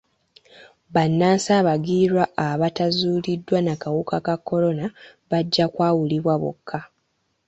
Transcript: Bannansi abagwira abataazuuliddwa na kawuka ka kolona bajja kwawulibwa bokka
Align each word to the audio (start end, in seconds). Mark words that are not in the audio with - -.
Bannansi 0.93 1.49
abagwira 1.59 2.23
abataazuuliddwa 2.47 3.57
na 3.63 3.73
kawuka 3.81 4.15
ka 4.25 4.35
kolona 4.47 4.85
bajja 5.29 5.65
kwawulibwa 5.73 6.33
bokka 6.41 6.79